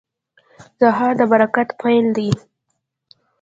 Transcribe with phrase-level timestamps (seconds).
[0.79, 2.29] سهار د برکت پیل دی.